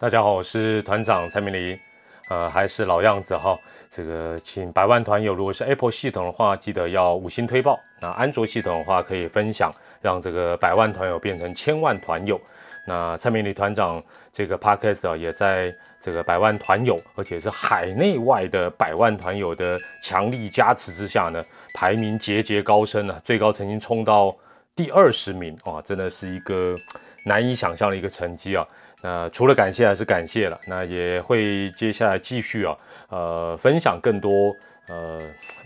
[0.00, 1.78] 大家好，我是团长蔡明黎，
[2.30, 3.54] 呃，还是老样子哈，
[3.90, 9.70] 这个请百万团友，如果是 Apple 系统的话，记得要五星推爆；那安卓系统的话，可以分享，
[10.00, 12.40] 让这个百万团友变成千万团友。
[12.86, 14.02] 那蔡明黎团长
[14.32, 21.44] 这个 Podcast 啊，也在这个百万团友，而且是海内外的百万团友的强力加持之下呢，
[21.74, 24.34] 排名节节高升呢，最高曾经冲到
[24.74, 26.74] 第二十名啊，真的是一个
[27.26, 28.66] 难以想象的一个成绩啊。
[29.02, 32.76] 那除了感谢还是感谢了，那也会接下来继续啊，
[33.08, 34.54] 呃，分享更多
[34.88, 35.20] 呃，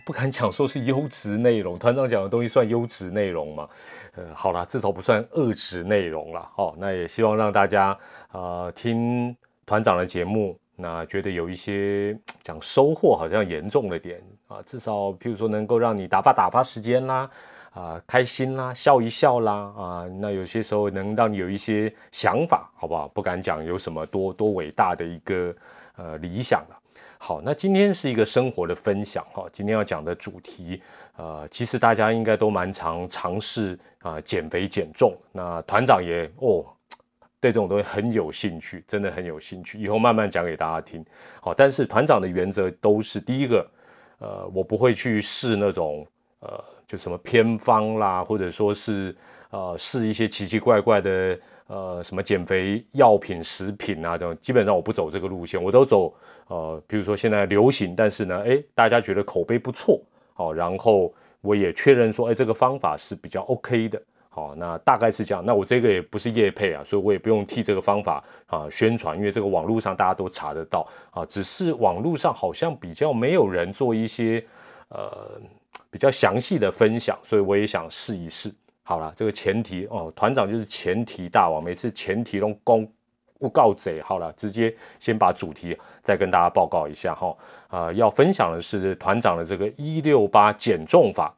[0.05, 3.69] 不敢讲说是优质内容，团长讲的东西算优质内容吗？
[4.17, 6.49] 呃，好啦，至少不算恶质内容了。
[6.57, 7.99] 哦，那也希望让大家
[8.31, 9.35] 啊听
[9.67, 17.29] 团长的节目，那觉得有一些讲收获好像严重了点啊，至少譬如说能够让你打发打发时间啦。
[17.75, 23.09] 啊，开心啦，笑一笑啦，啊，那有些时候能让你有一些想法，好不好？
[23.09, 25.53] 不敢讲有什么多多伟大的一个
[25.97, 26.81] 呃理想了。
[27.19, 29.45] 好，那今天是一个生活的分享哈。
[29.51, 30.81] 今天要讲的主题，
[31.17, 35.13] 呃，其实大家应该都蛮常尝试啊减肥减重。
[35.33, 36.65] 那团长也哦，
[37.41, 39.81] 对这种东西很有兴趣，真的很有兴趣。
[39.81, 41.05] 以后慢慢讲给大家听。
[41.41, 43.69] 好，但是团长的原则都是第一个，
[44.21, 46.07] 呃，我不会去试那种
[46.39, 46.63] 呃。
[46.87, 49.15] 就什么偏方啦，或者说是
[49.51, 56.15] 呃试一些奇奇怪怪的呃什么减肥药品、食品啊等，基本上我不走这个路线，我都走
[56.49, 60.01] 呃，比如说现在流行，但是呢，哎，大家觉得口碑不错，
[60.35, 65.43] 好，然后我也确认说，哎，这个方法是比较 OK 的，好，那大概是这样。
[65.45, 74.45] 那我这个也不是业配啊，所以我也不用替这个方法啊宣传，因为这个网络上大家都查得到啊，只是网络上好像比较没有人做一些
[74.89, 75.41] 呃。
[75.91, 78.53] 比较详细的分享，所以我也想试一试。
[78.83, 82.91] 好了，这个前提哦，团长就是前提大王，每次前提都公
[83.39, 84.01] 不告贼。
[84.03, 87.37] 好了，直接先把主题再跟大家报告一下哈。
[87.69, 91.35] 啊，要分享的是团长的这个一六八减重法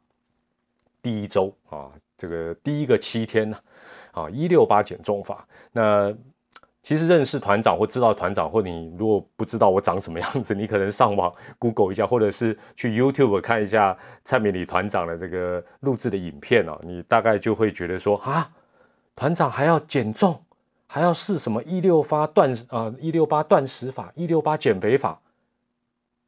[1.01, 3.57] 第一周啊，这个第一个七天呢
[4.11, 6.13] 啊，一六八减重法那。
[6.87, 18.49] 其实认识团长或知道团长，或你如果不知道我长什么样子，你可能上网 Google 一下，或者是去 YouTube 看一下蔡美里团长的这个录制的影片哦，你大概就会觉得说啊，
[19.17, 20.41] 团长还要减重，
[20.85, 25.19] 还要试什么一六八断啊一六八断食法、一六八减肥法，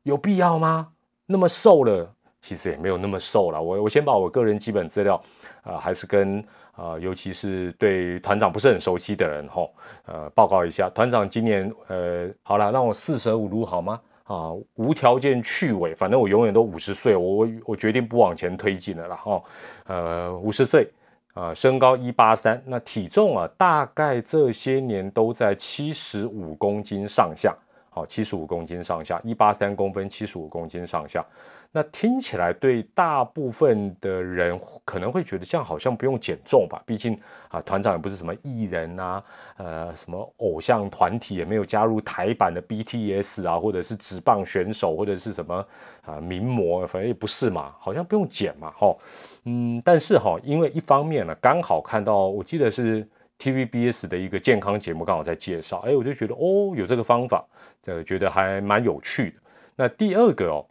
[0.04, 0.90] 有必要吗？
[1.26, 3.62] 那么瘦了，其实也没有那么瘦了。
[3.62, 5.24] 我我先把我个人基本资料
[5.64, 6.44] 啊，还是跟。
[6.74, 9.74] 啊，尤其是对团长不是很熟悉的人吼，
[10.06, 14.00] 呃，报告一下，团长今年呃，好了，让我四舍五入好吗？
[14.24, 19.44] 啊，无条件去尾，反正我永远都五十岁，我我决定不往前推进了啦哈，
[19.88, 20.88] 呃，五十岁
[21.34, 27.58] 啊，身高一八三，那体重啊，大概这些年都在七十五公斤上下，
[27.90, 31.26] 好，七十五公斤上下，一八三公分，七十五公斤上下。
[31.72, 36.82] 那听起来对大部分的人可能会觉得这样好像不用减重吧？
[36.84, 37.16] 毕竟
[37.48, 39.24] 啊，团长也不是什么艺人啊，
[39.58, 45.64] 呃，什么偶像团体也没有加入台版的 BTS 啊，或者是职棒选手，或者是什么
[46.04, 48.98] 啊名模，反正也不是嘛，好像不用减嘛，哈，
[49.46, 53.08] 嗯，但是哈，因为一方面呢，刚好看到，我记得是
[53.38, 57.46] TVBS 的一个健康节目，刚好在介绍，哎，我就觉得哦，有这个方法，
[57.86, 59.38] 呃，觉得还蛮有趣的。
[59.76, 60.66] 那第二个哦。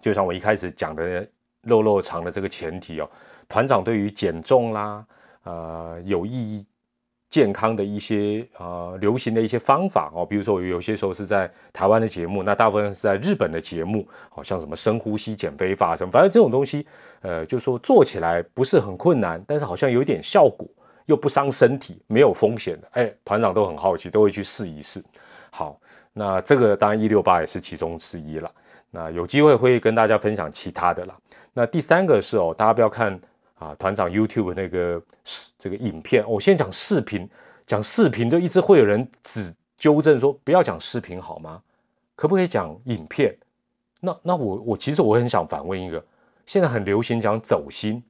[0.00, 1.26] 就像我一开始讲的
[1.62, 3.10] 肉肉肠的这个前提哦，
[3.48, 5.04] 团长对于减重啦，
[5.44, 6.64] 呃，有益
[7.28, 16.86] 健康的一些呃流行的一些方法哦，比如说有些时候是在台湾的节目，那大部分是在日本的节目，好像什么深呼吸减肥法什么，反正这种东西，
[17.22, 20.68] 呃，就说做起来不是很困难，但是好像有点效果，
[21.06, 25.02] 又不伤身体，没有风险的，哎，团长都很好奇，都会去试一试。
[25.50, 25.80] 好，
[26.12, 28.50] 那这个当然一六八也是其中之一了。
[28.96, 31.14] 那有机会会跟大家分享其他的啦。
[31.52, 33.12] 那第三个是哦，大家不要看
[33.58, 37.28] 啊，团长 YouTube 那个视这个影片，我先讲视频，
[37.66, 41.62] 讲视频就一直会有人指纠正说不要讲视频好吗？
[42.14, 43.36] 可不可以讲影片？
[44.00, 46.02] 那那我我其实我很想反问一个，
[46.46, 48.02] 现在很流行讲走心，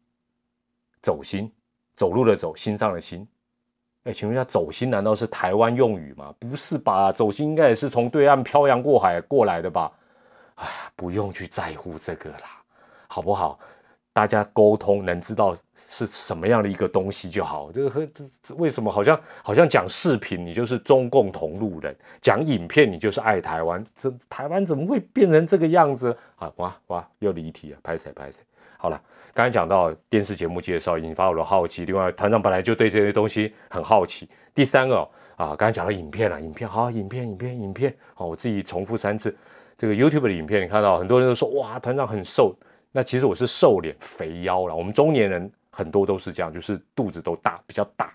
[1.03, 1.51] 走心，
[1.97, 3.27] 走路的走，心上的心。
[4.05, 6.33] 哎，请问一下，走心难道是台湾用语吗？
[6.39, 7.11] 不是吧？
[7.11, 9.91] 走心应该也是从对岸漂洋过海过来的吧？
[10.57, 12.63] 啊，不用去在乎这个啦，
[13.07, 13.59] 好不好？
[14.13, 17.71] 大家沟通能知道是什么样的一个东西就好。
[17.71, 18.09] 这个和
[18.57, 23.85] 为什么好像好像讲视频你就是中共同路人，讲影片你就是爱台湾？
[23.95, 26.51] 这台湾怎么会变成这个样子啊？
[26.57, 28.43] 哇哇，又离题了，拍谁拍谁？
[28.79, 28.99] 好了，
[29.35, 31.85] 刚才讲到电视节目介绍，引发我的好奇。
[31.85, 34.27] 另外，团长本来就对这些东西很好奇。
[34.55, 35.07] 第三个
[35.37, 39.37] 啊，刚才讲到影片了，影片好，影片影片影片好，我自己重复三次。
[39.79, 42.57] 这个 YouTube 的影片，你看到很多人都说哇，团长很瘦。
[42.93, 44.75] 那其实我是瘦脸肥腰了。
[44.75, 48.11] 我们中年人很多都是这样，就是肚子都大，比较大。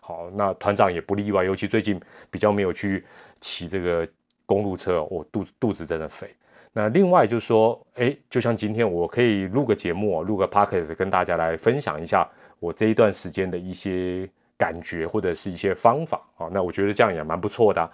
[0.00, 2.00] 好，那团长也不例外，尤其最近
[2.30, 3.04] 比较没有去
[3.42, 4.08] 骑这个
[4.46, 6.34] 公路车，我肚肚子真的肥。
[6.72, 12.26] 那另外就是说，哎，就像今天我可以录个节目，录个 podcast 跟大家来分享一下
[12.58, 14.26] 我这一段时间的一些
[14.56, 16.48] 感觉或者是一些方法啊。
[16.50, 17.90] 那我觉得这样也蛮不错的。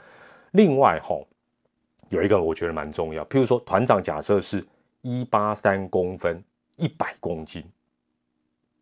[0.53, 1.17] 另外哈。
[2.11, 4.67] 有一个我觉得蛮重要，譬如说团长假设是
[5.03, 6.43] 一八三公分，
[6.77, 7.63] 一百公斤，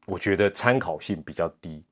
[0.07, 1.83] 我觉得参考性比较低，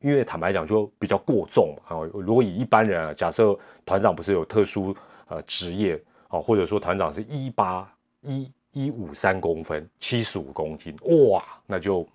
[0.00, 1.96] 因为坦白讲就比较过重嘛。
[1.96, 4.94] 啊，如果以一般人啊，假设团长不是有特殊
[5.28, 5.98] 呃职业
[6.28, 7.90] 啊，或者说团长是一八
[8.20, 10.94] 一一五三公分，七十五公斤，
[11.30, 12.06] 哇，那就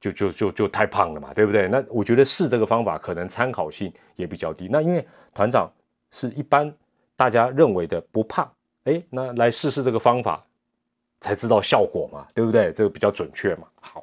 [0.00, 1.68] 就就就就太胖了嘛，对不对？
[1.68, 4.66] 那我觉得试这个方法可能参考性也比较低。
[4.68, 5.70] 那因为团长
[6.10, 6.74] 是一般。
[7.16, 8.50] 大家认为的不胖，
[8.84, 10.44] 哎，那来试试这个方法，
[11.20, 12.72] 才知道效果嘛，对不对？
[12.72, 13.66] 这个比较准确嘛。
[13.80, 14.02] 好，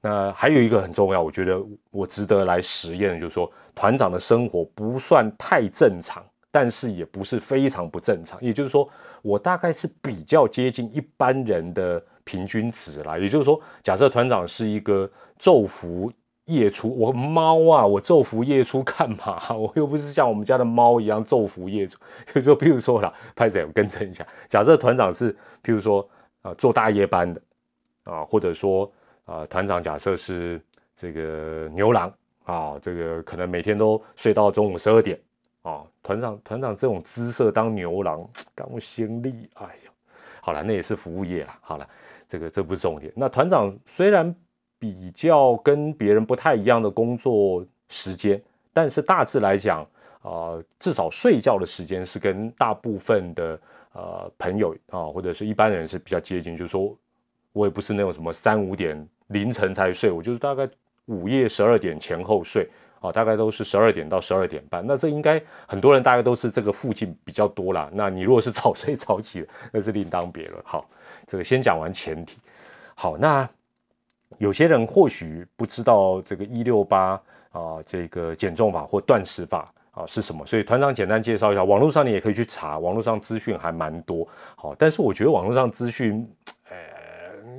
[0.00, 1.60] 那还有一个很重要，我觉得
[1.90, 8.40] 我值得来实验的，就是说团长的生活不算太正常，但是也不是非常不正常。
[8.42, 8.88] 也就是说，
[9.22, 13.18] 我大概是比较接近一般人的平均值啦。
[13.18, 16.12] 也就是说，假设团长是一个昼伏。
[16.46, 19.42] 夜出，我猫啊，我昼伏夜出干嘛？
[19.54, 21.98] 我又不是像我们家的猫一样昼伏夜出。
[22.34, 24.24] 有时候，譬如说啦，拍子我更正一下。
[24.46, 25.32] 假设团长是，
[25.64, 26.08] 譬如说
[26.42, 27.42] 啊，做大夜班的
[28.04, 28.90] 啊，或者说
[29.24, 30.60] 啊，团长假设是
[30.94, 32.12] 这个牛郎
[32.44, 35.20] 啊，这个可能每天都睡到中午十二点
[35.62, 35.82] 啊。
[36.00, 39.50] 团长，团长这种姿色当牛郎，干我心力。
[39.54, 39.90] 哎呀，
[40.40, 41.52] 好了，那也是服务业了。
[41.60, 41.88] 好了，
[42.28, 43.12] 这个这不是重点。
[43.16, 44.32] 那团长虽然。
[44.78, 48.40] 比较跟别人不太一样的工作时间，
[48.72, 49.86] 但是大致来讲，
[50.22, 53.58] 啊，至少睡觉的时间是跟大部分的
[53.92, 56.56] 呃朋友啊，或者是一般人是比较接近。
[56.56, 56.94] 就是说，
[57.52, 60.68] 我也不是那种什么三五点凌晨才睡，我就是大概
[61.06, 62.68] 午夜十二点前后睡
[63.00, 64.86] 啊，大概都是十二点到十二点半。
[64.86, 67.88] 那这应该很多人大概都是这个附近比较多啦。
[67.94, 70.62] 那你如果是早睡早起，那是另当别论。
[70.64, 70.86] 好，
[71.26, 72.38] 这个先讲完前提。
[72.94, 73.48] 好，那。
[74.38, 77.20] 有些人或许不知道这个一六八
[77.52, 81.64] 啊，这个减重法或断食法啊是什么，所以团长简单介绍一下。
[81.64, 84.26] 网络上你也可以去查，网络上资讯还蛮多。
[84.56, 86.28] 好，但是我觉得网络上资讯。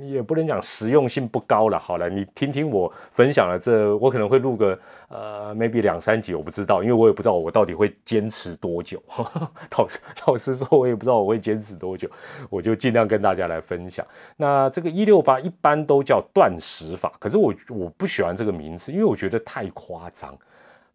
[0.06, 1.78] 也不能讲实用性不高了。
[1.78, 4.78] 好了，你听听我分享了这，我可能会录个
[5.08, 9.02] 呃，maybe 两三集，我不知道，因为我也不知道我到底会坚持多久。
[9.76, 12.08] 老实老实说，我也不知道我会坚持多久，
[12.50, 14.06] 我就尽量跟大家来分享。
[14.36, 20.36] 那这个一六八一般都叫断食法，可是我我不喜欢这个名字，因为我觉得太夸张。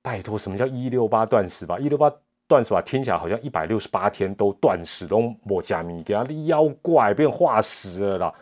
[0.02, 1.80] 拜托，什么叫一六八断食法？
[1.80, 2.12] 一六八
[2.46, 8.34] 断食法听起来好像一百六十八天都断食，都抹加米，给他妖怪变化石了啦。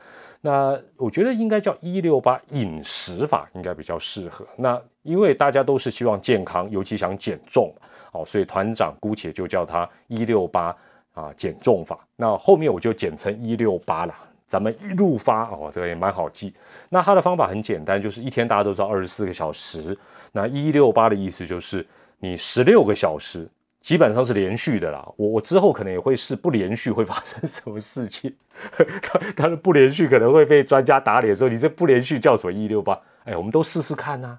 [0.42, 4.46] 那我觉得应该叫一六八饮食法应该比较适合。
[4.58, 7.72] 那因为大家都是希望健康，尤其想减重，
[8.12, 10.76] 哦，所以团长姑且就叫它一六八
[11.14, 12.00] 啊减重法。
[12.16, 14.16] 那后面我就简称一六八了，
[14.48, 16.54] 咱们一路发哦，这个也蛮好记。
[16.90, 19.96] 那它的方法很简单，就是一天大家都知道二十四个小时，
[20.32, 21.86] 那一六八的意思就是
[22.18, 23.48] 你十六个小时。
[23.82, 28.34] 基本上是连续的啦，我我之后可能也会试不连续会发生什么事情，
[29.02, 32.98] 他他的不连续可能会被专家打脸，说你这不连续叫什么一六八？
[33.26, 34.38] 哎，我们都试试看呐，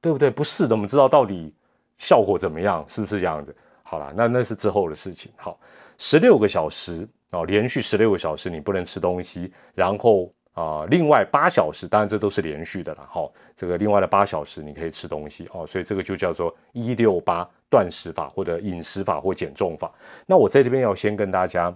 [0.00, 0.28] 对不对？
[0.28, 1.54] 不试的我们知道到底
[1.96, 3.56] 效果怎么样，是不是这样子？
[3.84, 5.30] 好了，那那是之后的事情。
[5.36, 5.58] 好，
[5.96, 10.32] 十六个小时哦，连续十六个小时你不能吃东西，然后。
[10.58, 13.08] 啊，另外八小时，当然这都是连续的了。
[13.08, 19.88] 哈，这个另外的八小时你可以吃东西哦，所以这个就叫做一六八断食法或者饮食法或减重法。
[20.26, 21.72] 那我在这边要先跟大家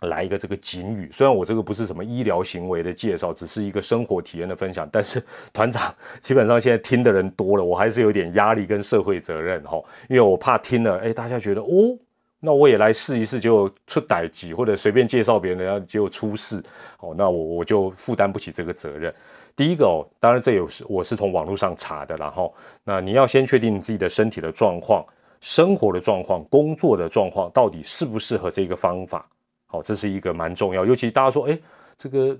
[0.00, 11.98] 来一个这个警语，虽然我这个不是什么医疗行为的介绍，只是一个生活体验的分享，但是团长基本上现在听的人多了，我还是有点压力跟社会责任哈，因为我怕听了，哎，大家觉得哦。
[12.40, 16.62] 那我也来试一试，就出歹疾，或者随便介绍别人，然后结果出事，
[16.98, 19.12] 哦，那我我就负担不起这个责任。
[19.56, 25.02] 第一个哦，当然这有是我是从网络上查的，然后那你要先确定你自己的身体的状况、
[25.40, 29.26] 生活的状况、工作的状况，到底适不适合这个方法。
[29.64, 31.58] 好，这是一个蛮重要，尤其大家说，哎，
[31.96, 32.38] 这个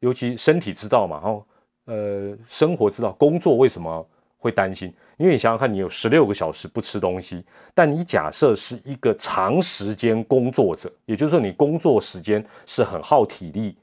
[0.00, 1.44] 尤其身体知道嘛，哈，
[1.84, 4.08] 呃，生活知道，工作为什么
[4.38, 4.94] 会担心？
[5.16, 13.76] 因为你想想看，你有十六个小时不吃东西，但你假设是一个长时间工作者，也就是说你工作时间是很耗体力，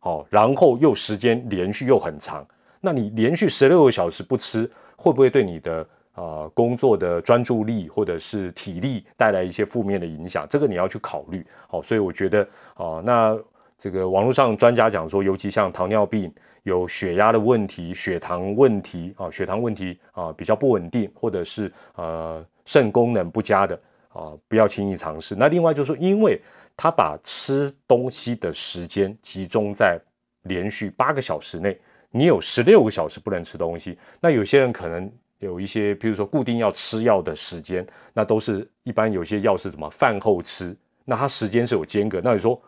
[0.00, 2.44] 好，然后又时间连续又很长，
[2.80, 10.44] 那你连续十六个小时不吃，会不会对你的啊工作的专注力或者是体力带来一些负面的影响？
[10.50, 11.46] 这个你要去考虑。
[11.68, 12.42] 好，所以我觉得
[12.74, 13.38] 啊，那
[13.78, 16.32] 这个网络上专家讲说，尤其像糖尿病。
[16.64, 23.74] 有血压的问题、血糖问题啊，血糖问题啊比较不稳定，或者是呃肾功能不佳的
[24.10, 25.34] 啊，不要轻易尝试。
[25.34, 26.40] 那另外就是说，因为
[26.76, 30.00] 他把吃东西的时间集中在
[30.42, 31.76] 连续八个小时内，
[32.10, 33.98] 你有十六个小时不能吃东西。
[34.20, 42.20] 那有些人可能有一些，比如说固定要吃药的时间，那都是一般有些药是什么饭后吃，那它时间是有间隔。
[42.22, 42.60] 那你说，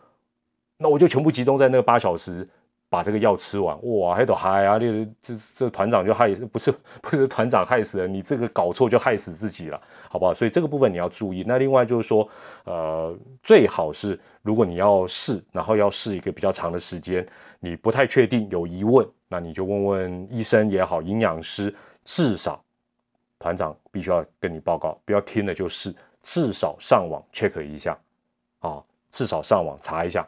[0.77, 2.45] 那我就全部集中在那个八小时。
[2.89, 4.79] 把这个药吃完，哇，还都嗨啊！
[4.79, 10.33] 这这这团长就害，不是 不是团长害死了，你这个搞错就害死自己了，好不好？
[10.33, 11.43] 所以这个部分你要注意。
[11.45, 12.27] 那另外就是说，
[12.63, 13.13] 呃，
[13.43, 17.25] 最好是如果你要试，然后要试一个比较长的时间，
[17.59, 21.73] 你不太确定有疑问，那你就问问医生也好，营养师，
[22.05, 22.63] 至少
[23.39, 27.97] 团长必须要跟你报告，不要听了就试，至少上网 check 一下，
[28.59, 30.25] 啊，至少上网查一下，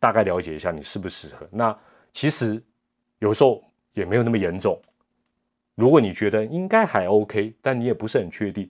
[0.00, 1.46] 大概了解一下你适不适合。
[1.50, 1.76] 那
[2.16, 2.62] 其实
[3.18, 4.80] 有时候也没有那么严重。
[5.74, 8.66] 如果你觉得应该还 OK，但你也不是很确定。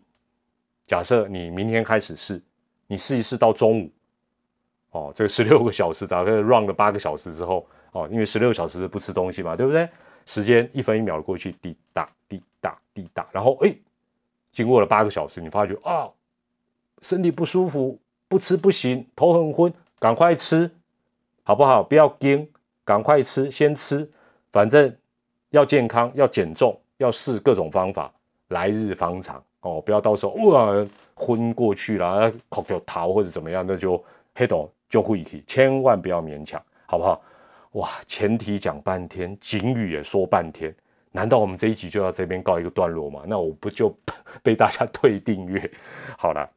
[0.85, 2.43] 假设你明天开始试，
[2.89, 3.91] 你试一试到中午，
[4.91, 9.89] 哦，这个十六个小时，大概 run 了八个小时之后，哦，因为十六小时不吃东西嘛，对不对？
[10.25, 13.73] 时间一分一秒的过去，滴答滴答滴答，然后哎，
[14.51, 16.11] 经过了八个小时，你发觉啊，
[17.01, 20.69] 身体不舒服，不吃不行，头很昏，赶快吃，
[21.45, 21.81] 好不好？
[21.81, 22.51] 不要惊。
[22.87, 24.09] 赶快吃，先吃，
[24.53, 24.97] 反正
[25.51, 28.11] 要健康，要减重，要试各种方法，
[28.49, 34.03] 来日方长哦，不要到时候哇昏过去了，口就逃或者怎么样，那就
[34.37, 37.21] 黑洞就会去，千万不要勉强，好不好？
[37.73, 40.73] 哇，前提讲半天，警语也说半天，
[41.11, 43.25] 难道我们这一集就要这边告一个段落吗？
[43.27, 43.93] 那我不就
[44.45, 45.69] 被大家退订阅？
[46.17, 46.49] 好了。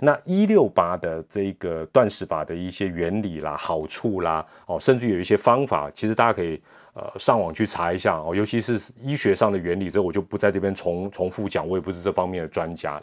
[0.00, 6.60] 那一六八的这个断食法的一些原理啦、好处啦，哦，甚至有一些方法，其实大家可以
[6.94, 8.34] 呃上网去查一下哦。
[8.34, 13.02] 尤其是医学上的原理，这我就不在这边重重复讲，我也不是这方面的专家了。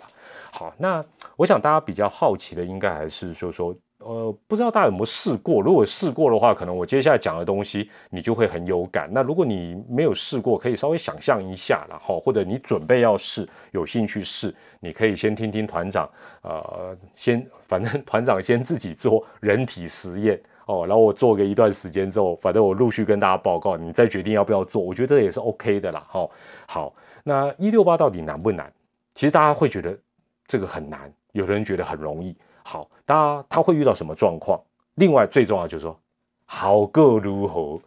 [0.52, 1.04] 好，那
[1.36, 3.76] 我想大家比较好奇的，应该还是说说。
[4.08, 5.62] 呃，不知道大家有没有试过？
[5.62, 9.10] 如果试过的话，可能我接下来讲的东西你就会很有感。
[9.12, 16.10] 那如果你没有试过，可以稍微想象一下，然后或者你准备要试，有兴趣试，你可以先听听团长，
[16.42, 24.82] 呃，先 反正团长先自己做人体实验哦，然后我做个一段时间之后，反正我陆续跟大家报告，你再决定要不要做。
[24.82, 26.08] 我觉得这也是 OK 的啦。
[26.08, 26.30] 哈，
[26.66, 26.94] 好，
[27.26, 28.72] 那一六八到底难不难？
[29.14, 29.98] 其实大家会觉得
[30.46, 32.34] 这个很难，有的人觉得很容易。
[32.68, 34.62] 好，他他会遇到什么状况？
[34.96, 35.98] 另外最重要就是说，
[36.46, 37.80] 好过如何？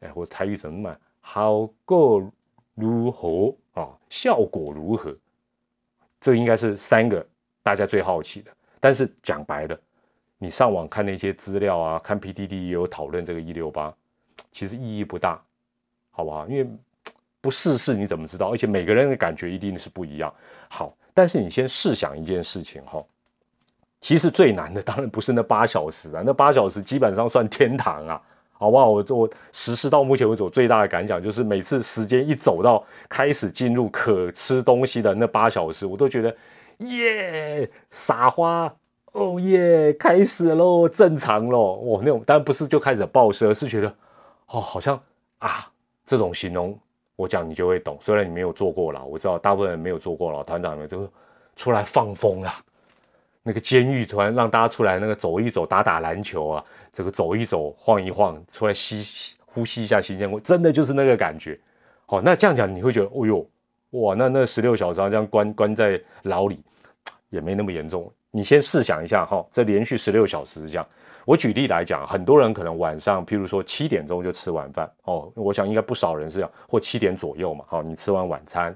[0.00, 2.26] 哎，我台语怎么那么好过
[2.74, 3.90] 如何啊？
[4.08, 5.14] 效果如何？
[6.18, 7.26] 这应该是三个
[7.62, 8.50] 大家最好奇的。
[8.80, 9.78] 但是讲白了，
[10.38, 13.94] 你上网看那些资料啊，看 PTT 也有讨论这个一六八，
[14.50, 15.38] 其实意义不大，
[16.10, 16.48] 好不好？
[16.48, 16.66] 因为
[17.42, 18.50] 不试试你怎么知道？
[18.50, 20.34] 而且每个人的感觉一定是不一样。
[20.70, 23.04] 好，但是你先试想一件事情哈。
[24.02, 28.90] 其实最难的当然不是那八小时啊，那八小时基本上算天堂啊，好不好？
[28.90, 36.36] 我我实施到目前为止，我最大的感想就是每次时间一走到开始进入可吃东西的那八小时，我都觉得
[36.78, 38.74] 耶撒花
[39.12, 43.86] 哦耶开始喽，正常喽，我那种当然不是就开始暴食，而是觉得
[44.48, 45.00] 哦好像
[45.38, 45.70] 啊
[46.04, 46.76] 这种形容
[47.14, 51.08] 我讲你就会懂，虽然你没有做过了，我知道大部分人没有做过了，团长们都
[51.54, 52.52] 出来放风了。
[53.42, 61.58] 那个监狱突然让大家出来，那个走一走，打打篮球啊，这个走一走，晃一晃，出来吸呼吸一下新鲜空气，真的就是那个感觉。
[62.06, 63.46] 好，那这样讲你会觉得，哦呦，
[63.90, 66.62] 哇，那那十六小时这样关关在牢里，
[67.30, 68.10] 也没那么严重。
[68.30, 70.86] 你先试想一下哈，这连续十六小时这样，
[71.24, 78.74] 我举例来讲，很多人可能晚上，譬如说七点钟就吃晚饭哦，我想应该不少人是这样，或七点左右嘛，好，你吃完晚餐。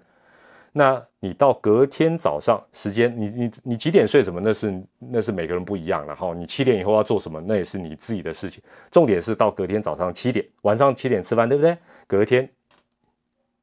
[0.78, 4.38] 那你到隔天早上时间，你你你几点睡什么？
[4.44, 6.06] 那是那是每个人不一样。
[6.06, 7.40] 然后你七点以后要做什么？
[7.40, 8.62] 那也是你自己的事情。
[8.90, 11.74] 重点是到隔天早上七点，晚上七点吃饭，对不对？
[12.06, 12.46] 隔天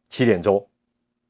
[0.10, 0.66] 七点钟，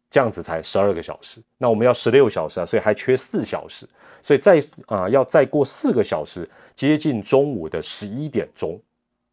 [0.10, 1.44] 这样子才十二个小时。
[1.58, 3.86] 那我们要十六小时啊，所以还缺四小时。
[4.22, 8.80] 所以再啊，要再过四个小时，接近中午的十一点钟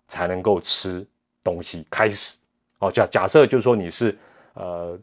[0.08, 1.06] 才能够吃
[1.44, 2.36] 东西开始。
[2.80, 4.18] 哦，假假设就是说你是
[4.54, 4.98] 呃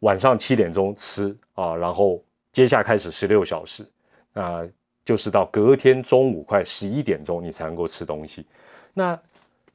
[0.00, 3.86] 晚上七点钟吃啊，然后接下开始十六小时，
[4.32, 4.66] 那
[5.04, 8.46] 就是到隔天中午快十一点钟你才能够吃东西。
[8.94, 9.18] 那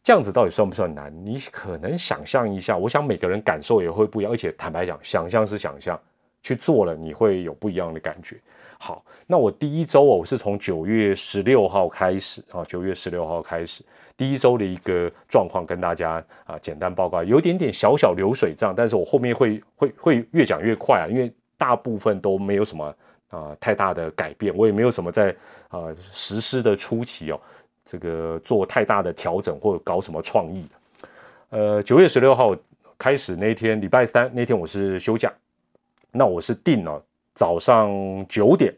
[0.02, 1.14] 这样子到底算不算难？
[1.26, 6.00] 你可能想象一下，我想每个人感受也会不一样，而且坦白讲，想象是想象，
[6.42, 8.38] 去做了你会有不一样的感觉。
[8.86, 13.82] 好，那我第一周哦，我是从九月十六号开始啊，九月十六号开始
[14.18, 22.94] 第一周的一个状况跟大家啊简单报告，有点点小小流水账，但是我后面会会会越讲越快啊，因为大部分都没有什么
[23.30, 25.34] 啊太大的改变，我也没有什么在
[25.70, 27.40] 啊实施的初期哦。
[27.86, 30.66] 这个做太大的调整或者搞什么创意，
[31.52, 32.54] 呃，九月十六号
[32.98, 35.32] 开始那天，礼拜三那天我是休假，
[36.12, 37.02] 那我是定了
[37.34, 37.92] 早上
[38.28, 38.74] 九点，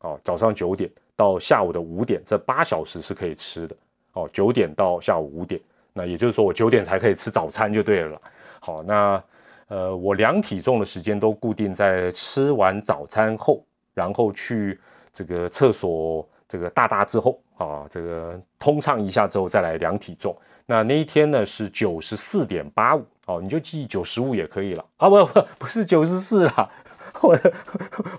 [0.00, 3.76] 哦，早上九点到下午的五点，这八小时是可以吃的，
[4.12, 5.60] 哦，九点到下午五点，
[5.92, 8.20] 那也就是说我九点才可以吃早餐就对了。
[8.60, 9.22] 好，那
[9.68, 13.64] 呃，我量体重的时间都固定在吃完早餐后，
[13.94, 14.80] 然后去
[15.12, 16.28] 这个厕所。
[16.50, 20.36] 这个大大之后啊，这个通畅一下之后再来量体重。
[20.66, 26.68] 那那一天呢是九十四点八五哦，你就记九十五也可以了啊，不不不是九十四啦，
[27.20, 27.38] 我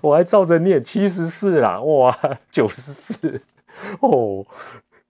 [0.02, 2.18] 我还照着念七十四啦，哇，
[2.50, 3.40] 九十四
[4.00, 4.44] 哦，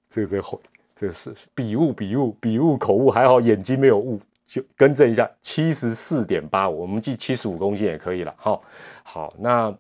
[0.09, 0.59] 这个这
[0.95, 8.35] 这是笔误笔误笔误口误，还好眼睛没有误，就更正一下七十四点八五，我们记七十五公斤也可以了。
[8.37, 8.63] 好，
[9.03, 9.75] 好那。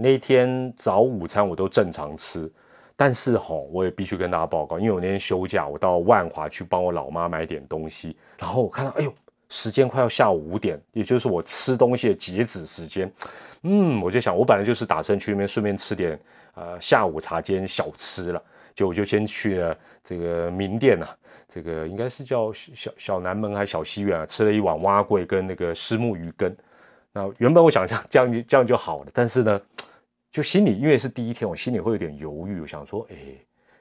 [0.00, 2.48] 那天早午餐我都正常吃，
[2.94, 9.12] 但是吼，我也必须跟大家报告，因为我那天休假，我到万华去帮我老妈买点东西，然后我看到，哎呦，
[9.48, 13.10] 时间快要下午五点，也就是我吃东西的截止时间，
[13.62, 16.18] 嗯，我就想，我本来就是打算去那边顺便吃点
[16.54, 18.42] 呃下午茶间小吃了，
[18.74, 21.16] 就我就先去了这个名店啊，
[21.48, 26.56] 这个应该是叫小小南门还是小西园啊，吃了一碗蛙桂跟那个虱目鱼羹，
[27.12, 29.60] 那原本我想象这样这样就好了，但是呢。
[30.30, 32.60] 就心里，因为是第一天，我心里会有点犹豫。
[32.60, 33.16] 我想说，哎，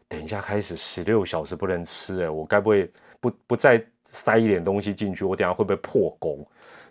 [0.08, 5.24] 等一下开始十六小时不能吃，哎，我该不会不不再塞一点东西进去？
[5.26, 6.46] 我等下会不会破功？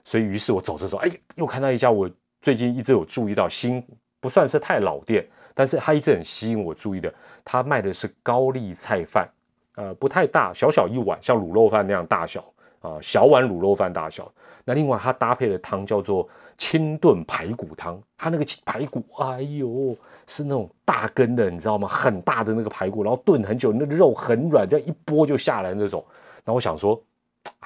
[0.04, 3.84] 所以，于是我走着走，哎，又看到一家我最近一直有注意到新，
[4.20, 7.12] 不算是太老店，但是它一直很吸引我注意的。
[7.44, 9.28] 它卖的是高丽菜饭，
[9.74, 12.44] 呃，不太大，小小一碗，像卤肉饭那样大小
[12.80, 14.32] 啊，小碗卤肉饭大小。
[14.64, 16.28] 那另外它搭配的汤叫做。
[16.58, 19.94] 清炖排骨汤，它那个排骨，哎呦，
[20.26, 21.86] 是那种大根的，你知道吗？
[21.86, 26.02] 很大的那个排骨，然后炖很久，那肉很软，这样一剥就下来那种。
[26.46, 26.98] 那我想说，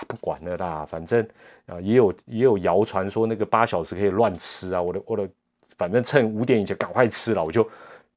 [0.09, 1.25] 不管了啦，反正
[1.67, 4.83] 啊，也有也有谣传说那个八小时可以乱吃啊。
[4.83, 5.29] 我的我的，
[5.77, 7.69] 反正趁五点以前赶快吃了，我就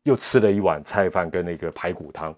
[0.01, 2.33] 又吃了一碗菜饭跟那个排骨汤。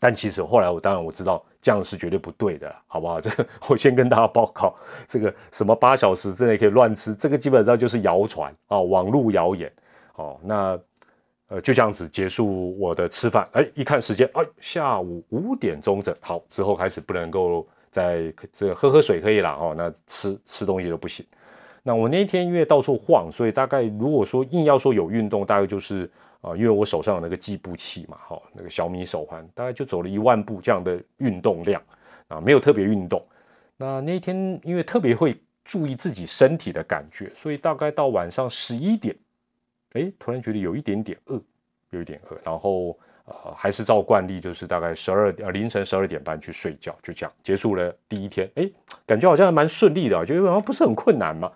[0.00, 1.40] 但其实后来我当然我知道。
[1.62, 3.18] 这样是绝对不对的，好不好？
[3.20, 3.28] 这
[3.66, 4.72] 我先跟大家报告，
[5.08, 9.72] 这个什么八小时之内可以乱吃，这个基本上就是谣传啊，网络谣言。
[10.14, 10.78] 哦，那
[11.48, 13.48] 呃就这样子结束我的吃饭。
[13.52, 16.14] 哎，一看时间，哎，下午五点钟整。
[16.20, 21.24] 好，之后开始不能够再这喝喝水可以了哦，那吃吃东西都不行。
[21.82, 26.10] 那我那天因为到处晃，所以大概如果说硬要说有运动，大概就是。
[26.42, 31.82] 啊，因为我手上有那个计步器嘛，哈，那个小米手环，大概就走了一万步这样的运动量
[32.28, 33.20] 啊，没有特别运动。
[33.76, 39.16] 那那天因为特别会注意自己身体的感觉，所以大概到晚上十一点，
[39.92, 41.40] 哎，突然觉得有一点点饿，
[41.90, 48.50] 有一点饿，然后呃，还是照惯例，就是大概十二呃凌晨十二点半去睡觉，就这样结束了第一天。
[48.54, 48.70] 哎，
[49.06, 51.50] 感觉好像还蛮顺利的，就好像不是很困难嘛。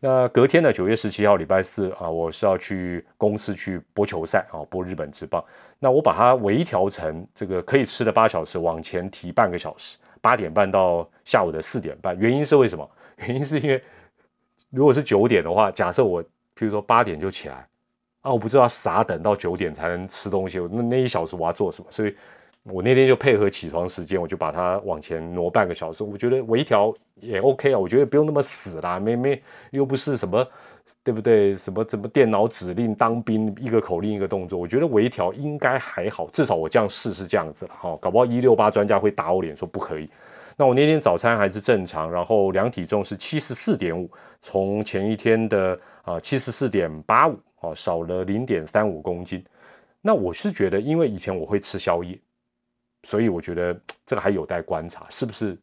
[0.00, 0.72] 那隔天呢？
[0.72, 5.44] 九月十七号，礼拜四啊，我是要去公司去播球赛啊，播日本职棒。
[5.80, 12.16] 那我把它微调成这个可以吃的八小时，往前提半个小时，八点半到下午的四点半。
[12.16, 12.88] 原因是为什么？
[13.26, 13.82] 原因是因为
[14.70, 16.22] 如果是九点的话，假设我
[16.58, 17.66] 譬如说八点就起来
[18.22, 21.86] 啊，我不知道傻等到九点才能吃东西，那那一小时我要做什么？
[21.90, 22.14] 所以。
[22.64, 26.04] 我那天就配合起床时间，我就把它往前挪半个小时。
[26.04, 29.40] 我觉得微调也 OK 啊，我觉得不用那么死啦，没没
[29.70, 30.46] 又不是什么，
[31.02, 31.54] 对不对？
[31.54, 37.96] 什么什么电脑指令当兵，一个口令一个动作，我觉得微调应该还好，至少我这样试是这样子了哈。
[38.02, 40.10] 搞不好一六八专家会打我脸说不可以。
[40.54, 44.10] 那我那天早餐还是正常，然后量体重是七十四点五，
[44.42, 49.44] 从前一天的啊七十四点八五哦少了零点三五公斤。
[50.00, 52.18] 那我是觉得，因为以前我会吃宵夜。
[53.04, 55.56] 所以我觉得这个还有待观察，是不是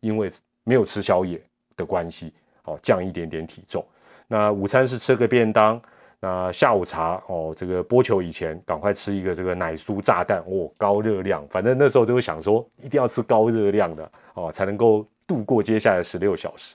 [0.00, 0.30] 因为
[0.64, 1.40] 没有吃宵夜
[1.76, 2.32] 的关系，
[2.64, 3.84] 哦，降一点点体重。
[4.26, 5.80] 那午餐是吃个便当，
[6.18, 16.74] 那下午茶哦，这个播球以前赶快吃一个这个奶酥炸弹哦，高热量，反正那时候都会想说一定要吃高热量的哦，才能够度过接下来十六小时。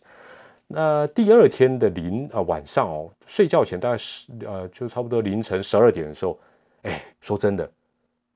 [0.67, 6.39] 那第二天的零啊晚上哦，睡觉前大概十呃就差不多凌晨十二点的时候，
[6.81, 7.69] 哎，说真的，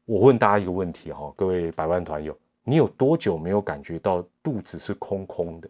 [0.06, 5.68] 我问大家一个问题哈，各位百万团友，你有多久没有感觉到肚子是空空的？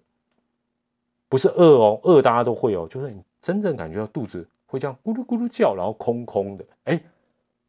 [1.29, 7.01] 不是饿哦，饿大家都会哦，就是你真正感觉到肚子会这样咕噜咕噜叫，然后空空的，哎，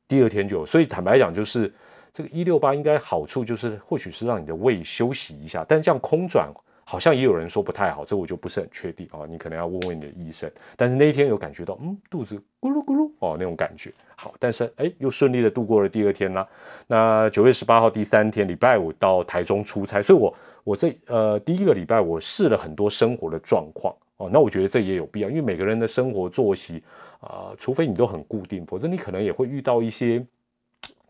[0.09, 0.67] 第二天就有。
[0.67, 1.73] 所以坦白讲，就是
[2.13, 6.53] 这个一六八应该好处就是，或许是让你的胃休息一下，但这样空转。
[6.91, 9.21] 好像也有人说不太好，这我就不是很确定啊。
[9.29, 10.51] 你可能要问问你的医生。
[10.77, 13.93] 但是那一天有感觉到，嗯，肚子咕噜咕噜哦那种感觉。
[14.17, 16.45] 好，但是哎，又顺利的度过了第二天啦。
[16.89, 24.29] 那九月十八号第三天，礼拜五到台中出差，所以我我这呃第一个礼拜我试了很多生活的状况哦。
[24.33, 26.83] 那我觉得这也有必要，因为每个人的生活作息
[27.21, 30.27] 啊，除非你都很固定，否则你可能也会遇到一些。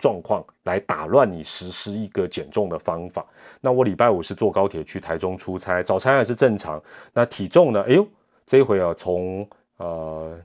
[0.01, 3.25] 状况来打乱你实施一个减重的方法。
[3.61, 6.83] 那我礼拜五是坐高铁去台中出差，早餐还是正常。
[7.13, 7.85] 那体重呢？
[7.87, 8.09] 哎呦，
[8.47, 10.37] 这一回啊，从呃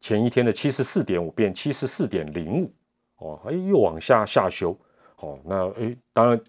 [0.00, 2.72] 前一天的七十四点五变七十四点零五
[3.18, 4.74] 哦，哎又往下下修。
[5.16, 6.40] 哦，那哎当然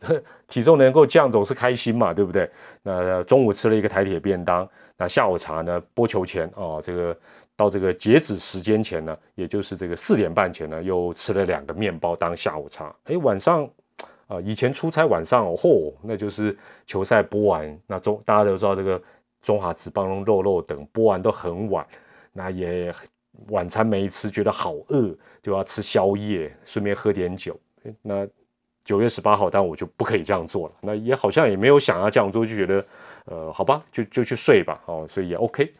[0.48, 2.48] 体重能够降总是开心嘛，对不对？
[2.82, 4.66] 那中午吃了一个台铁便当，
[4.96, 5.82] 那下午茶呢？
[5.92, 7.16] 播球前哦，这个。
[7.56, 12.94] 到这个截止时间前呢，也就是这个四点半前呢，又吃了两个面包当下午茶。
[13.04, 13.68] 哎，晚上
[14.26, 19.00] 啊，以前出差晚上哦，嚯，那就是球赛播完，那中大家都知道这个
[19.40, 21.86] 中华职棒肉肉等播完都很晚，
[22.32, 22.92] 那也
[23.48, 27.58] 晚餐没吃，觉得好饿，就要吃宵夜，顺便喝点酒。
[28.02, 28.26] 那
[28.84, 30.74] 九月十八号，但我就不可以这样做了。
[30.80, 32.86] 那也好像也没有想要这样做，就觉得
[33.24, 34.82] 呃，好吧，就就去睡吧。
[34.86, 35.72] 哦，所以也 OK。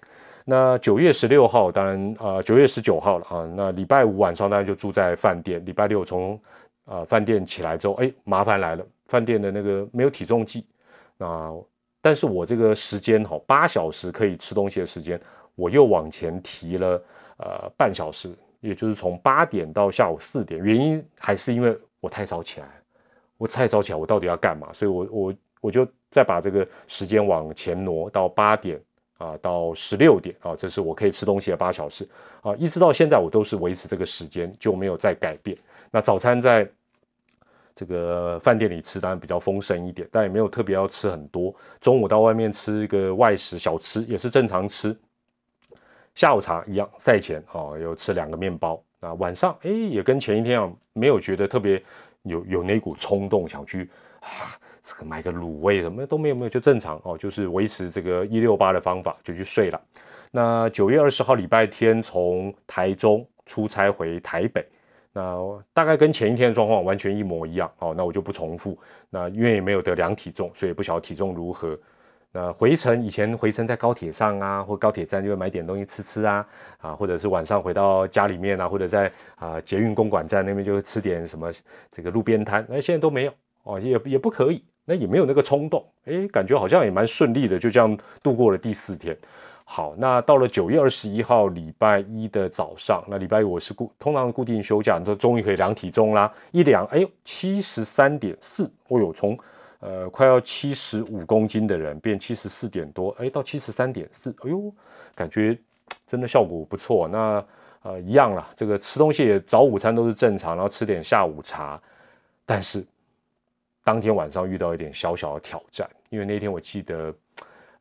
[0.49, 3.45] 那九月十六号，当然啊，九月十九号了啊。
[3.57, 5.61] 那礼拜五晚上当然就住在饭店。
[5.67, 6.41] 礼拜六从
[6.85, 10.65] 啊饭店起来之后，哎，麻烦来了，饭店的那个没有体重计。
[11.19, 11.53] 那
[12.01, 15.21] 但是我这个时间哈，八小时可以吃东西的时间，
[15.57, 17.03] 我又往前提了
[17.39, 18.31] 呃半小时，
[18.61, 20.63] 也就是从八点到下午四点。
[20.63, 22.69] 原因还是因为我太早起来，
[23.37, 24.73] 我太早起来，我到底要干嘛？
[24.73, 28.81] 所以我我我就再把这个时间往前挪到八点。
[29.19, 32.07] 啊，到十六点啊，这是我可以吃东西的八小时
[32.43, 35.57] 啊，一直到现在我都是维持这个时间，就没有再改变。
[35.91, 36.69] 那早餐在
[37.75, 41.55] 这个饭店里吃，当然比较丰盛一点，但也没有特别要吃很多。
[41.81, 44.97] 中午到外面吃一个外食小吃，也是正常吃。
[46.15, 48.83] 下午茶一样，赛前啊有吃两个面包。
[49.01, 51.83] 那晚上哎，也跟前一天啊，没有觉得特别
[52.23, 54.29] 有有那股冲动想去啊。
[54.87, 59.81] 这个买个卤味什么都没有没有就正常哦，就是维持这个一六八的方法就去睡了。
[60.31, 64.65] 那九月二十号礼拜天从台中出差回台北，
[65.13, 65.37] 那
[65.73, 67.93] 大概跟前一天的状况完全一模一样哦。
[67.97, 68.79] 那我就不重复。
[69.11, 71.77] 那因为也没有得量体重，所以不晓得体重如何。
[72.31, 76.47] 那回程以前回程在高铁上啊，或高铁站就会买点东西吃吃啊
[76.79, 81.51] 啊，或者是晚上回到家里面啊，或者在啊捷运公馆站那边就会吃点什么
[81.91, 82.65] 这个路边摊。
[82.69, 83.33] 那现在都没有
[83.65, 84.63] 哦，也也不可以。
[84.89, 89.15] 那也没有那个冲动，哎，感觉好像也蛮顺利的，就这样度过了第四天。
[89.65, 99.37] 好，那到了九月二十一号礼拜一的早上，那礼拜一我是固通常固定休假，你说终于可以量体重啦，一量，哎呦，七十三点四，哦呦，从
[99.81, 104.73] 呃快要七十五公斤的人变七十四点多，哎，到七十三点四，哎呦，
[105.17, 105.59] 感觉
[106.07, 107.09] 真的效果不错。
[107.09, 107.45] 那
[107.83, 111.83] 呃一样了，这个吃东西也早午餐都是正常，然后吃点下午茶，
[112.45, 112.87] 但是。
[113.87, 117.15] 当天晚上遇到一点小小的挑战，因为那天我记得，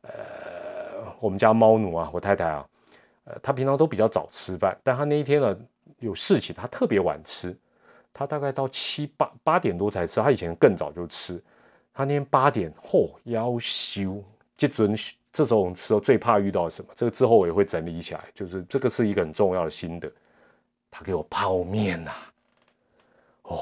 [0.02, 0.10] 呃，
[1.18, 2.64] 我们家猫奴啊，我太太啊，
[3.24, 5.58] 呃，她平常都比较早吃饭，但她那一天呢
[5.98, 7.58] 有事情，她特别晚吃，
[8.14, 11.42] 她大概到七八八点多才吃，她以前更早就吃，
[11.92, 14.22] 她那天八点，嚯，要修，
[14.56, 14.94] 这准
[15.32, 16.92] 这种时候最怕遇到什么？
[16.94, 20.08] 这个之后我也会整理起来，就是这个是一个很重要的心得，
[20.88, 22.12] 他给我泡面呐，
[23.42, 23.58] 哦，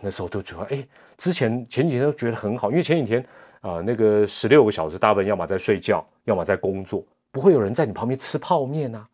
[0.00, 0.86] 那时候就觉得，哎。
[1.22, 3.24] 之前前几天都觉得很好，因为前几天
[3.60, 9.06] 啊，那个十六个小时，大部分要么在睡觉，要么在工作，不会有人在你旁边吃泡面呐。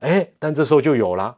[0.00, 1.34] 哎，但这时候就有了，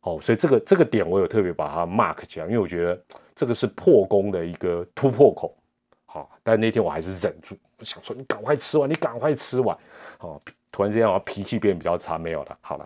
[0.00, 3.00] 哦，所以这个这个点我有特别把它 mark 起来，因为我觉得
[3.32, 5.56] 这个是破功的一个突破口。
[6.04, 9.78] 好，但那天我还是忍住，我想说你赶快吃完，你赶快吃完。
[10.18, 12.58] 哦，突然之间我脾气变比较差，没有了。
[12.60, 12.84] 好了，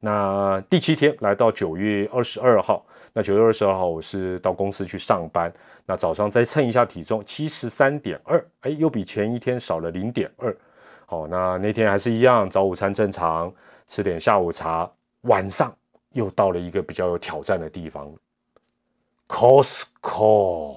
[0.00, 2.84] 那第七天来到九月二十二号。
[3.12, 5.52] 那九月二十二号，我是到公司去上班。
[5.84, 10.56] 那早上再称一下体重，七十三点二，哎，又比前一天少了零点二。
[11.06, 13.52] 好，那那天还是一样，早午餐正常，
[13.88, 14.88] 吃点下午茶，
[15.22, 15.74] 晚上
[16.12, 18.08] 又到了一个比较有挑战的地方
[19.26, 20.76] ，Costco，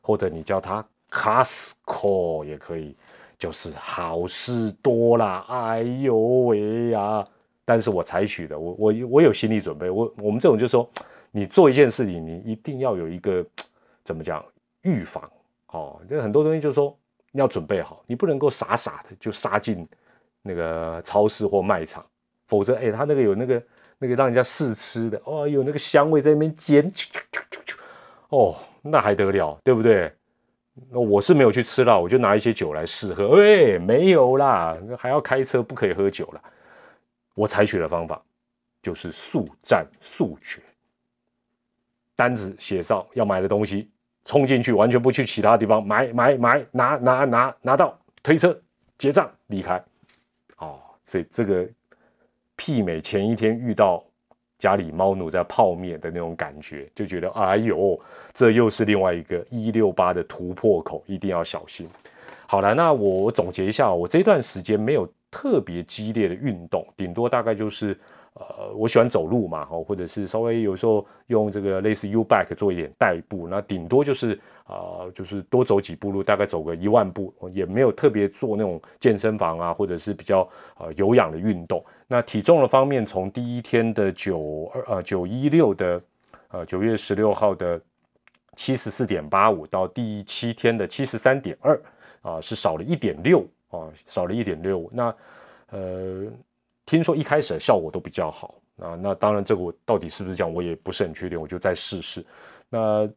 [0.00, 2.96] 或者你叫它 Costco 也可以，
[3.36, 5.44] 就是好事多啦。
[5.48, 7.26] 哎呦喂呀！
[7.64, 9.88] 但是我采取的，我我我有心理准备。
[9.88, 10.88] 我我们这种就是说，
[11.30, 13.44] 你做一件事情，你一定要有一个
[14.02, 14.44] 怎么讲
[14.82, 15.30] 预防
[15.68, 16.00] 哦。
[16.08, 16.96] 这很多东西就是说，
[17.30, 19.86] 你要准备好，你不能够傻傻的就杀进
[20.42, 22.04] 那个超市或卖场，
[22.46, 23.62] 否则哎，他那个有那个
[23.98, 26.90] 那个让人家试吃的哦，有那个香味在那边煎，
[28.28, 30.12] 哦，那还得了，对不对？
[30.90, 33.40] 那我是没有去吃了，我就拿一些酒来试喝。
[33.40, 36.42] 哎，没有啦，还要开车，不可以喝酒了。
[37.34, 38.22] 我采取的方法
[38.82, 40.60] 就是速战速决，
[42.14, 43.90] 单子写上要买的东西，
[44.24, 48.60] 冲进去，完全不去其他地方买买买，拿拿拿拿到推车
[48.98, 49.82] 结账离开。
[50.58, 51.66] 哦，所以这个
[52.56, 54.04] 媲美前一天遇到
[54.58, 57.98] 家里猫奴在泡面的那种感觉，就觉得哎呦，
[58.32, 61.88] 这又是另外一个一六八的突破口，一定要小心。
[62.46, 65.10] 好了，那我总结一下，我这段时间没有。
[65.32, 67.98] 特别激烈的运动，顶多大概就是，
[68.34, 81.82] 呃，我喜欢走路嘛，哦，或者是稍微有时候用这个类似 U back 做一点代步，那顶多就是啊，就是多走几步路，大概走个一万步，也没有特别做那种健身房啊，或者是比较呃有氧的运动。
[82.06, 86.02] 那体重的方面，从第一天的九二呃九一六的
[86.48, 87.80] 呃九月十六号的
[88.54, 91.82] 七十四点八五，到第七天的七十三点二，
[92.20, 93.42] 啊，是少了一点六。
[93.72, 95.14] 哦，少了一点六，那
[95.70, 96.26] 呃，
[96.86, 98.94] 听说一开始的效果都比较好啊。
[98.94, 102.24] 那当然，这个我到底是不是这样，我也不是很确定，我就再试试。
[102.68, 103.08] 那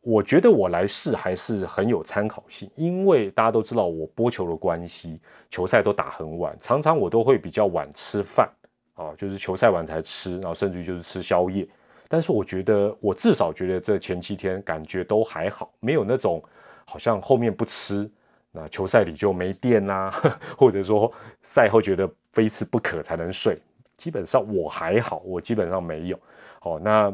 [0.00, 8.48] 我觉得我来试还是很有参考性，因为大家都知道我播球的关系，球赛都打很晚，常常我都会比较晚吃饭
[8.94, 11.66] 啊，就是球赛完才吃，然后甚至于就是吃宵夜。
[12.08, 16.40] 但是我觉得，我至少觉得这前七天感觉都还好，没有那种
[16.84, 18.08] 好像后面不吃。
[18.52, 20.10] 那球赛里就没电啦，
[20.56, 21.10] 或者说
[21.40, 23.58] 赛后觉得非吃不可才能睡，
[23.96, 26.18] 基本上我还好，我基本上没有。
[26.60, 27.12] 哦，那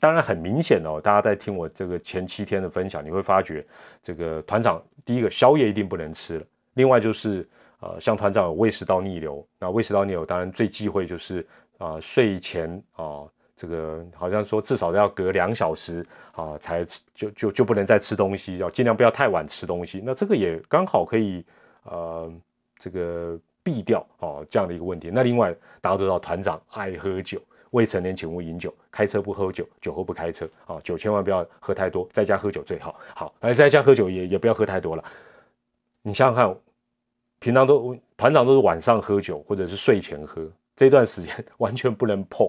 [0.00, 3.62] 当然很明显哦，大家在听我这个前七天的分享，你会发觉
[4.02, 7.46] 这个团长第一个宵夜一定不能吃了，另外就是
[7.80, 11.46] 呃，像团长有胃食道逆流，那胃食道逆流当然最忌讳就是
[11.78, 13.24] 啊睡前啊。
[13.56, 20.02] 这个好像说至少要隔两小时啊，才就就就不能再吃东西，要尽量不要太晚吃东西。
[20.04, 21.42] 那这个也刚好可以
[21.84, 22.30] 呃，
[22.78, 25.10] 这个避掉哦这样的一个问题。
[25.10, 27.40] 那另外大家都知道团长爱喝酒，
[27.70, 33.00] 未成年请勿饮酒，开车不喝酒，酒后不开车啊，酒千万不要喝太多，在家喝酒最好。
[33.14, 35.04] 好，而在家喝酒也也不要喝太多了。
[36.02, 36.56] 你想想看，
[37.38, 42.46] 平常都团长都是晚上喝酒或者是睡前喝，这段时间 完全不能碰。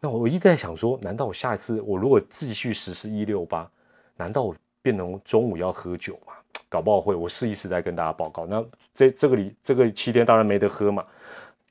[0.00, 3.68] 那我一直在想说，难道我下一次我如果继续实施一六八，
[4.16, 6.32] 难道我变成中午要喝酒吗？
[6.68, 8.44] 搞不好会，我试一试再跟大家报告。
[8.46, 11.04] 那这这个里这个七天当然没得喝嘛，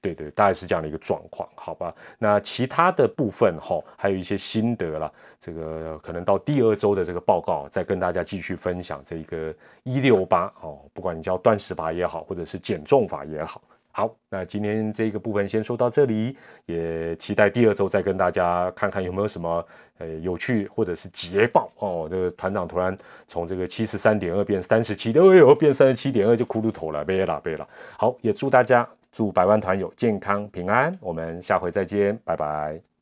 [0.01, 1.93] 对对，大概是这样的一个状况，好吧？
[2.17, 13.61] 那其他的部分哈，还有一些心得了，这个可能到第二周的这个报告再跟大家继续分享这个一六八哦，不管你叫断食法也好，或者是减重法也好。
[13.95, 19.63] 好，那今天这个部分先说到这里，也期待第二周再跟大家看看有没有什么
[19.99, 22.07] 呃有趣或者是捷报哦。
[22.09, 27.67] 这个团长突然从这个七十三点二变三十七，哎呦，变三十七点二就骷髅头了，别了别了。
[27.95, 32.92] 好，也祝大家祝百万团友健康平安，我们下回再见，拜拜。